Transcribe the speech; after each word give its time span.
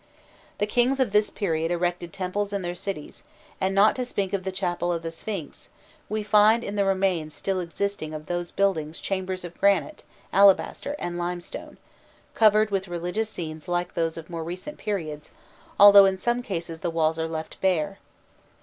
The 0.57 0.65
kings 0.65 0.99
of 0.99 1.11
this 1.11 1.29
period 1.29 1.69
erected 1.69 2.11
temples 2.11 2.51
in 2.53 2.63
their 2.63 2.73
cities, 2.73 3.21
and, 3.59 3.75
not 3.75 3.95
to 3.97 4.03
speak 4.03 4.33
of 4.33 4.43
the 4.43 4.51
chapel 4.51 4.91
of 4.91 5.03
the 5.03 5.11
Sphinx, 5.11 5.69
we 6.09 6.23
find 6.23 6.63
in 6.63 6.73
the 6.73 6.85
remains 6.85 7.35
still 7.35 7.59
existing 7.59 8.11
of 8.11 8.25
these 8.25 8.49
buildings 8.49 8.99
chambers 8.99 9.43
of 9.43 9.59
granite, 9.59 10.01
alabaster 10.33 10.95
and 10.97 11.19
limestone, 11.19 11.77
covered 12.33 12.71
with 12.71 12.87
religious 12.87 13.29
scenes 13.29 13.67
like 13.67 13.93
those 13.93 14.17
of 14.17 14.27
more 14.27 14.43
recent 14.43 14.79
periods, 14.79 15.29
although 15.79 16.05
in 16.05 16.17
some 16.17 16.41
cases 16.41 16.79
the 16.79 16.89
walls 16.89 17.19
are 17.19 17.27
left 17.29 17.61
bare. 17.61 17.99